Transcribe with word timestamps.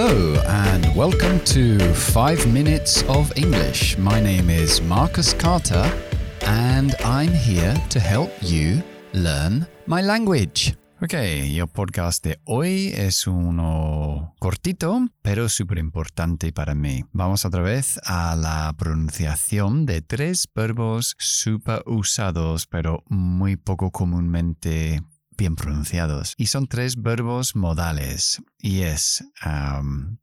Hello, 0.00 0.40
and 0.46 0.94
welcome 0.94 1.40
to 1.40 1.76
5 1.92 2.46
Minutes 2.52 3.02
of 3.08 3.32
English. 3.36 3.98
My 3.98 4.20
name 4.20 4.48
is 4.48 4.80
Marcus 4.80 5.34
Carter, 5.34 5.92
and 6.46 6.94
I'm 7.04 7.32
here 7.32 7.74
to 7.88 7.98
help 7.98 8.30
you 8.40 8.80
learn 9.12 9.66
my 9.86 10.00
language. 10.00 10.76
Ok, 11.02 11.14
el 11.14 11.66
podcast 11.66 12.24
de 12.24 12.38
hoy 12.44 12.92
es 12.96 13.26
uno 13.26 14.36
cortito, 14.38 15.08
pero 15.20 15.48
súper 15.48 15.78
importante 15.78 16.52
para 16.52 16.76
mí. 16.76 17.02
Vamos 17.10 17.44
otra 17.44 17.62
vez 17.62 17.98
a 18.04 18.36
la 18.36 18.72
pronunciación 18.78 19.84
de 19.84 20.00
tres 20.00 20.46
verbos 20.54 21.16
súper 21.18 21.82
usados, 21.86 22.68
pero 22.68 23.02
muy 23.08 23.56
poco 23.56 23.90
comúnmente 23.90 25.00
bien 25.38 25.56
pronunciados. 25.56 26.34
Y 26.36 26.48
son 26.48 26.66
tres 26.66 27.00
verbos 27.00 27.56
modales. 27.56 28.42
Y 28.58 28.82
es 28.82 29.24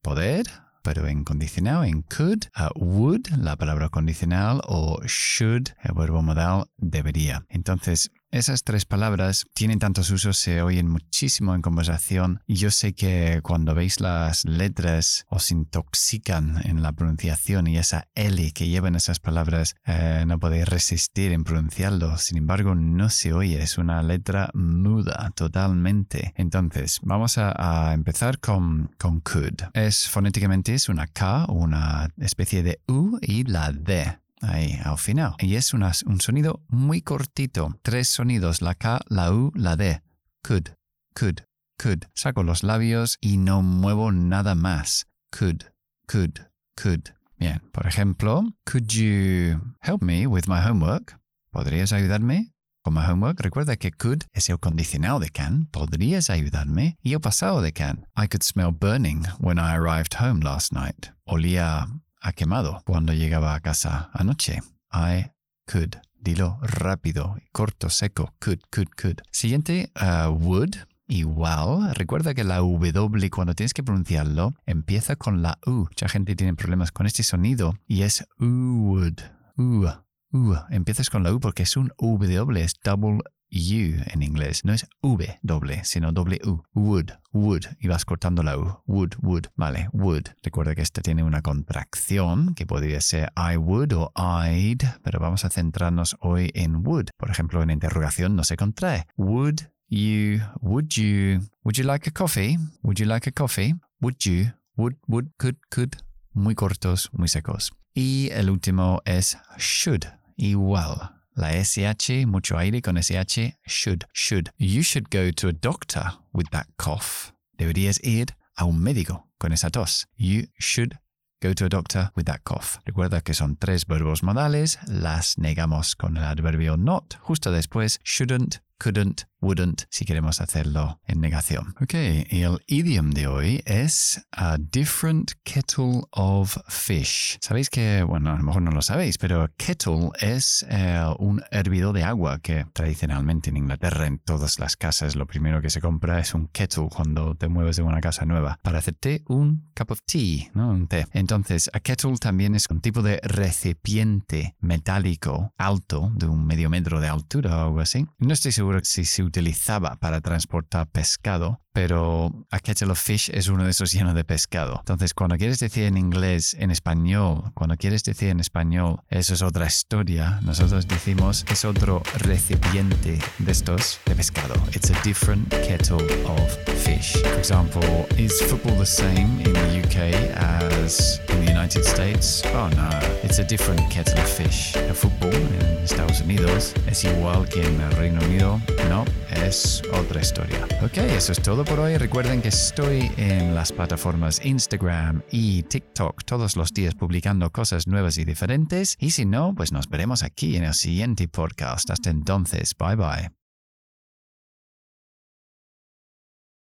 poder, 0.01 0.45
pero 0.83 1.07
en 1.07 1.23
condicional, 1.23 1.85
en 1.85 2.03
could, 2.03 2.45
would, 2.75 3.27
la 3.39 3.55
palabra 3.55 3.89
condicional, 3.89 4.61
o 4.67 5.01
should, 5.07 5.69
el 5.81 5.95
verbo 5.95 6.21
modal, 6.21 6.69
debería. 6.77 7.45
Entonces, 7.49 8.11
esas 8.35 8.63
tres 8.63 8.83
palabras 8.83 9.45
tienen 9.53 9.79
tantos 9.79 10.11
usos, 10.11 10.37
se 10.37 10.61
oyen 10.61 10.89
muchísimo 10.89 11.55
en 11.55 11.61
conversación 11.61 12.41
y 12.45 12.55
yo 12.55 12.69
sé 12.69 12.93
que 12.93 13.39
cuando 13.41 13.73
veis 13.73 14.01
las 14.01 14.43
letras 14.43 15.25
os 15.29 15.51
intoxican 15.51 16.61
en 16.65 16.83
la 16.83 16.91
pronunciación 16.91 17.67
y 17.67 17.77
esa 17.77 18.09
L 18.13 18.51
que 18.51 18.67
llevan 18.67 18.95
esas 18.95 19.19
palabras 19.19 19.75
eh, 19.85 20.25
no 20.27 20.37
podéis 20.37 20.67
resistir 20.67 21.31
en 21.31 21.45
pronunciarlo. 21.45 22.17
Sin 22.17 22.37
embargo, 22.37 22.75
no 22.75 23.09
se 23.09 23.31
oye, 23.31 23.61
es 23.61 23.77
una 23.77 24.03
letra 24.03 24.49
muda 24.53 25.31
totalmente. 25.33 26.33
Entonces, 26.35 26.99
vamos 27.03 27.37
a, 27.37 27.93
empezar 27.93 28.39
con, 28.39 28.91
con 28.97 29.21
could. 29.21 29.61
Es 29.73 30.09
fonéticamente 30.09 30.73
es 30.73 30.89
una 30.89 31.07
K, 31.07 31.45
una 31.47 32.09
especie 32.17 32.63
de 32.63 32.81
U 32.87 33.17
y 33.21 33.45
la 33.45 33.71
D 33.71 34.24
ahí 34.47 34.79
al 34.83 34.97
final. 34.97 35.35
Y 35.39 35.55
es 35.55 35.73
un 35.73 36.21
sonido 36.21 36.63
muy 36.67 37.01
cortito. 37.01 37.79
Tres 37.81 38.07
sonidos, 38.07 38.61
la 38.61 38.75
K, 38.75 39.01
la 39.07 39.31
U, 39.31 39.51
la 39.55 39.75
D. 39.75 40.01
Could, 40.43 40.69
could, 41.13 41.41
could. 41.77 42.05
Saco 42.13 42.43
los 42.43 42.63
labios 42.63 43.17
y 43.21 43.37
no 43.37 43.61
muevo 43.61 44.11
nada 44.11 44.55
más. 44.55 45.07
Could, 45.31 45.63
could, 46.07 46.39
could. 46.75 47.09
Bien, 47.37 47.61
por 47.71 47.85
ejemplo, 47.87 48.53
could 48.65 48.87
you 48.93 49.59
help 49.81 50.01
me 50.01 50.25
with 50.25 50.47
my 50.47 50.59
homework? 50.59 51.19
¿Podrías 51.51 51.91
ayudarme 51.91 52.53
con 52.83 52.93
mi 52.93 53.01
homework? 53.01 53.41
Recuerda 53.41 53.75
que 53.75 53.91
could 53.91 54.23
es 54.33 54.49
el 54.49 54.59
condicional 54.59 55.19
de 55.19 55.29
can. 55.29 55.67
¿Podrías 55.71 56.29
ayudarme? 56.29 56.97
Y 57.01 57.13
el 57.13 57.19
pasado 57.19 57.61
de 57.61 57.73
can. 57.73 58.07
I 58.15 58.27
could 58.27 58.43
smell 58.43 58.71
burning 58.71 59.25
when 59.39 59.57
I 59.57 59.75
arrived 59.75 60.15
home 60.21 60.39
last 60.39 60.71
night. 60.71 61.09
Olía 61.27 61.87
ha 62.25 62.33
quemado 62.33 62.81
cuando 62.85 63.13
llegaba 63.13 63.53
a 63.53 63.59
casa 63.59 64.09
anoche. 64.13 64.61
I 64.91 65.31
could. 65.71 65.97
Dilo 66.15 66.57
rápido, 66.61 67.37
corto, 67.51 67.91
seco. 67.91 68.33
Could, 68.39 68.61
could, 68.71 68.89
could. 68.99 69.21
Siguiente, 69.31 69.91
uh, 70.01 70.29
would. 70.29 70.75
Igual, 71.07 71.93
recuerda 71.93 72.33
que 72.33 72.43
la 72.43 72.57
W 72.57 73.29
cuando 73.29 73.53
tienes 73.53 73.75
que 73.75 73.83
pronunciarlo 73.83 74.53
empieza 74.65 75.15
con 75.15 75.43
la 75.43 75.59
U. 75.67 75.85
Mucha 75.87 76.09
gente 76.09 76.35
tiene 76.35 76.55
problemas 76.55 76.91
con 76.91 77.05
este 77.05 77.21
sonido 77.21 77.75
y 77.87 78.01
es 78.01 78.25
would. 78.39 79.19
U. 79.55 79.85
U. 80.31 80.55
Empiezas 80.71 81.11
con 81.11 81.21
la 81.21 81.31
U 81.31 81.39
porque 81.39 81.61
es 81.61 81.77
un 81.77 81.93
W, 81.99 82.59
es 82.59 82.73
double 82.83 83.19
U 83.55 84.03
en 84.13 84.21
inglés. 84.21 84.65
No 84.65 84.73
es 84.73 84.85
V 85.01 85.39
doble, 85.41 85.83
sino 85.85 86.11
doble 86.11 86.39
U. 86.43 86.63
Would, 86.73 87.11
would. 87.31 87.65
Y 87.79 87.87
vas 87.87 88.05
cortando 88.05 88.43
la 88.43 88.57
U. 88.57 88.81
Would, 88.85 89.15
would. 89.21 89.47
Vale, 89.55 89.89
would. 89.93 90.29
Recuerda 90.43 90.75
que 90.75 90.81
esta 90.81 91.01
tiene 91.01 91.23
una 91.23 91.41
contracción 91.41 92.53
que 92.53 92.65
podría 92.65 92.99
ser 93.01 93.31
I 93.35 93.57
would 93.57 93.93
o 93.93 94.11
I'd, 94.15 94.83
pero 95.03 95.19
vamos 95.19 95.45
a 95.45 95.49
centrarnos 95.49 96.17
hoy 96.19 96.51
en 96.53 96.85
would. 96.85 97.09
Por 97.17 97.31
ejemplo, 97.31 97.63
en 97.63 97.69
interrogación 97.69 98.35
no 98.35 98.43
se 98.43 98.57
contrae. 98.57 99.07
Would 99.17 99.61
you, 99.89 100.41
would 100.61 100.89
you, 100.89 101.39
would 101.63 101.77
you 101.77 101.85
like 101.85 102.09
a 102.09 102.11
coffee? 102.11 102.57
Would 102.83 102.97
you 102.97 103.05
like 103.05 103.29
a 103.29 103.31
coffee? 103.31 103.75
Would 104.01 104.17
you, 104.25 104.51
would, 104.75 104.97
would, 105.07 105.31
could, 105.37 105.57
could. 105.69 105.95
Muy 106.33 106.55
cortos, 106.55 107.09
muy 107.13 107.29
secos. 107.29 107.71
Y 107.93 108.29
el 108.33 108.49
último 108.49 109.01
es 109.05 109.37
should. 109.57 110.05
Igual. 110.35 111.14
La 111.37 111.51
SH, 111.51 112.25
mucho 112.25 112.57
aire 112.57 112.81
con 112.81 112.95
SH, 112.97 113.57
should, 113.65 114.05
should. 114.13 114.51
You 114.57 114.83
should 114.83 115.09
go 115.09 115.31
to 115.31 115.49
a 115.49 115.51
doctor 115.51 116.13
with 116.31 116.49
that 116.51 116.67
cough. 116.77 117.33
Deberías 117.57 117.99
ir 118.03 118.37
a 118.55 118.63
un 118.63 118.79
médico 118.79 119.27
con 119.37 119.51
esa 119.51 119.69
tos. 119.69 120.07
You 120.15 120.47
should 120.57 120.97
go 121.41 121.53
to 121.53 121.65
a 121.65 121.69
doctor 121.69 122.11
with 122.15 122.25
that 122.27 122.45
cough. 122.45 122.79
Recuerda 122.85 123.21
que 123.21 123.33
son 123.33 123.57
tres 123.57 123.85
verbos 123.85 124.23
modales, 124.23 124.79
las 124.87 125.37
negamos 125.37 125.97
con 125.97 126.15
el 126.15 126.23
adverbio 126.23 126.77
not. 126.77 127.15
Justo 127.21 127.51
después, 127.51 127.99
shouldn't, 128.05 128.61
couldn't, 128.77 129.27
wouldn't, 129.41 129.83
si 129.89 130.05
queremos 130.05 130.41
hacerlo 130.41 130.99
en 131.05 131.21
negación. 131.21 131.75
Ok, 131.81 131.93
el 131.93 132.59
idiom 132.67 133.11
de 133.11 133.27
hoy 133.27 133.61
es 133.65 134.25
a 134.31 134.57
different 134.57 135.33
kettle 135.43 136.03
of 136.11 136.57
fish. 136.67 137.37
Sabéis 137.41 137.69
que, 137.69 138.03
bueno, 138.03 138.31
a 138.31 138.37
lo 138.37 138.43
mejor 138.43 138.61
no 138.61 138.71
lo 138.71 138.81
sabéis, 138.81 139.17
pero 139.17 139.47
kettle 139.57 140.09
es 140.19 140.65
eh, 140.69 141.03
un 141.19 141.43
hervidor 141.51 141.93
de 141.93 142.03
agua 142.03 142.39
que 142.39 142.65
tradicionalmente 142.73 143.49
en 143.49 143.57
Inglaterra, 143.57 144.07
en 144.07 144.19
todas 144.19 144.59
las 144.59 144.75
casas, 144.75 145.15
lo 145.15 145.27
primero 145.27 145.61
que 145.61 145.69
se 145.69 145.81
compra 145.81 146.19
es 146.19 146.33
un 146.33 146.47
kettle 146.47 146.89
cuando 146.89 147.35
te 147.35 147.47
mueves 147.47 147.75
de 147.75 147.83
una 147.83 148.01
casa 148.01 148.25
nueva 148.25 148.59
para 148.61 148.79
hacerte 148.79 149.23
un 149.27 149.71
cup 149.77 149.91
of 149.91 150.01
tea, 150.05 150.49
¿no? 150.53 150.69
Un 150.69 150.87
té. 150.87 151.05
Entonces, 151.11 151.69
a 151.73 151.79
kettle 151.79 152.17
también 152.17 152.55
es 152.55 152.65
un 152.69 152.81
tipo 152.81 153.01
de 153.01 153.19
recipiente 153.23 154.55
metálico 154.59 155.53
alto, 155.57 156.11
de 156.15 156.27
un 156.27 156.45
medio 156.45 156.69
metro 156.69 156.99
de 156.99 157.07
altura 157.07 157.57
o 157.57 157.67
algo 157.67 157.79
así. 157.79 158.05
No 158.17 158.33
estoy 158.33 158.51
seguro 158.51 158.74
si 158.83 159.05
se 159.05 159.23
utilizaba 159.23 159.95
para 159.97 160.21
transportar 160.21 160.87
pescado, 160.87 161.61
pero 161.75 162.31
a 162.51 162.59
kettle 162.61 162.89
of 162.89 162.97
fish 162.97 163.29
es 163.33 163.49
uno 163.49 163.65
de 163.65 163.71
esos 163.71 163.91
llenos 163.91 164.15
de 164.15 164.23
pescado. 164.23 164.77
Entonces, 164.79 165.13
cuando 165.13 165.35
quieres 165.35 165.59
decir 165.59 165.83
en 165.83 165.97
inglés, 165.97 166.55
en 166.57 166.71
español, 166.71 167.51
cuando 167.53 167.75
quieres 167.75 168.01
decir 168.03 168.29
en 168.29 168.39
español, 168.39 169.01
eso 169.09 169.33
es 169.33 169.41
otra 169.41 169.67
historia, 169.67 170.39
nosotros 170.41 170.87
decimos 170.87 171.45
es 171.51 171.65
otro 171.65 172.01
recipiente 172.19 173.19
de 173.39 173.51
estos 173.51 173.99
de 174.05 174.15
pescado. 174.15 174.53
It's 174.73 174.89
a 174.89 175.01
different 175.03 175.49
kettle 175.67 176.01
of 176.25 176.57
fish. 176.81 177.21
For 177.21 177.39
example, 177.39 178.07
is 178.17 178.41
football 178.43 178.77
the 178.77 178.85
same 178.85 179.41
in 179.43 179.51
the 179.51 179.81
UK 179.83 180.13
as 180.37 181.19
in 181.27 181.43
the 181.43 181.51
United 181.51 181.83
States? 181.83 182.41
Oh 182.53 182.69
no, 182.69 182.89
it's 183.21 183.39
a 183.39 183.43
different 183.43 183.81
kettle 183.89 184.17
of 184.17 184.29
fish. 184.29 184.77
El 184.77 184.95
fútbol 184.95 185.33
en 185.33 185.83
Estados 185.83 186.21
Unidos 186.21 186.73
es 186.87 187.03
igual 187.03 187.49
que 187.49 187.61
en 187.61 187.81
el 187.81 187.91
Reino 187.97 188.21
Unido. 188.21 188.61
No, 188.89 189.03
es 189.43 189.81
otra 189.91 190.21
historia. 190.21 190.65
Ok, 190.81 190.97
eso 190.97 191.33
es 191.33 191.39
por 191.65 191.79
hoy. 191.79 191.97
Recuerden 191.97 192.41
que 192.41 192.49
estoy 192.49 193.11
en 193.17 193.55
las 193.55 193.71
plataformas 193.71 194.43
Instagram 194.43 195.23
y 195.31 195.63
TikTok 195.63 196.23
todos 196.23 196.55
los 196.55 196.73
días 196.73 196.95
publicando 196.95 197.51
cosas 197.51 197.87
nuevas 197.87 198.17
y 198.17 198.25
diferentes. 198.25 198.95
Y 198.99 199.11
si 199.11 199.25
no, 199.25 199.53
pues 199.55 199.71
nos 199.71 199.89
veremos 199.89 200.23
aquí 200.23 200.55
en 200.55 200.63
el 200.63 200.73
siguiente 200.73 201.27
podcast. 201.27 201.89
Hasta 201.89 202.09
entonces, 202.09 202.75
bye 202.77 202.95
bye. 202.95 203.44